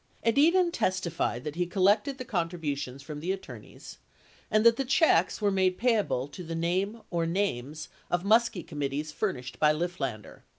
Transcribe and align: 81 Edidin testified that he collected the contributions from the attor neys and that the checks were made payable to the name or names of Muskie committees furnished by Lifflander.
81 0.23 0.33
Edidin 0.33 0.71
testified 0.71 1.43
that 1.43 1.53
he 1.53 1.67
collected 1.67 2.17
the 2.17 2.25
contributions 2.25 3.03
from 3.03 3.19
the 3.19 3.29
attor 3.37 3.61
neys 3.61 3.97
and 4.49 4.65
that 4.65 4.75
the 4.75 4.83
checks 4.83 5.39
were 5.39 5.51
made 5.51 5.77
payable 5.77 6.27
to 6.29 6.43
the 6.43 6.55
name 6.55 7.01
or 7.11 7.27
names 7.27 7.87
of 8.09 8.23
Muskie 8.23 8.65
committees 8.65 9.11
furnished 9.11 9.59
by 9.59 9.71
Lifflander. 9.71 10.41